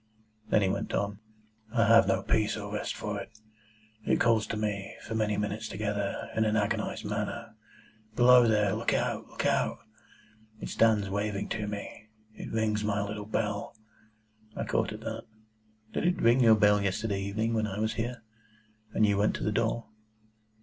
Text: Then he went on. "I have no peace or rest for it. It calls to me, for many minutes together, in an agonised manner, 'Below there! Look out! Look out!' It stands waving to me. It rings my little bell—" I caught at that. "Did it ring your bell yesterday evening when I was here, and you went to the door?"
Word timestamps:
Then 0.49 0.63
he 0.63 0.67
went 0.67 0.93
on. 0.93 1.19
"I 1.71 1.85
have 1.87 2.07
no 2.07 2.23
peace 2.23 2.57
or 2.57 2.73
rest 2.73 2.95
for 2.95 3.19
it. 3.21 3.37
It 4.03 4.19
calls 4.19 4.47
to 4.47 4.57
me, 4.57 4.95
for 5.03 5.13
many 5.13 5.37
minutes 5.37 5.67
together, 5.69 6.31
in 6.35 6.43
an 6.43 6.55
agonised 6.57 7.05
manner, 7.05 7.53
'Below 8.15 8.47
there! 8.47 8.73
Look 8.73 8.95
out! 8.95 9.27
Look 9.27 9.45
out!' 9.45 9.77
It 10.59 10.69
stands 10.69 11.07
waving 11.07 11.49
to 11.49 11.67
me. 11.67 12.09
It 12.33 12.51
rings 12.51 12.83
my 12.83 13.03
little 13.07 13.27
bell—" 13.27 13.75
I 14.55 14.63
caught 14.63 14.91
at 14.91 15.01
that. 15.01 15.25
"Did 15.93 16.05
it 16.07 16.19
ring 16.23 16.39
your 16.39 16.55
bell 16.55 16.81
yesterday 16.81 17.21
evening 17.21 17.53
when 17.53 17.67
I 17.67 17.77
was 17.77 17.93
here, 17.93 18.23
and 18.95 19.05
you 19.05 19.19
went 19.19 19.35
to 19.35 19.43
the 19.43 19.51
door?" 19.51 19.85